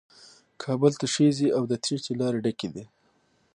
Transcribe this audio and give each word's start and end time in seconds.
کابل 0.63 0.91
تشېږي 1.01 1.47
او 1.57 1.63
د 1.71 1.73
تېښې 1.83 2.13
لارې 2.21 2.39
ډکې 2.45 2.69
دي. 2.75 2.85